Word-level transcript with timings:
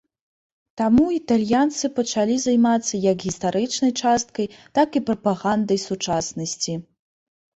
Таму 0.79 1.03
італьянцы 1.17 1.89
пачалі 1.97 2.37
займацца 2.45 2.93
як 3.03 3.17
гістарычнай 3.27 3.93
часткай, 4.03 4.45
так 4.79 4.89
і 5.01 5.05
прапагандай 5.09 5.79
сучаснасці. 5.87 6.73